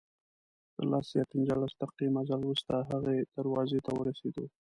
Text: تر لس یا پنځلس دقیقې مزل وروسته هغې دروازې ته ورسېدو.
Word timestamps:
تر 0.75 0.85
لس 0.91 1.07
یا 1.17 1.23
پنځلس 1.31 1.73
دقیقې 1.81 2.07
مزل 2.15 2.39
وروسته 2.43 2.73
هغې 2.89 3.17
دروازې 3.35 3.79
ته 3.85 3.91
ورسېدو. 3.99 4.45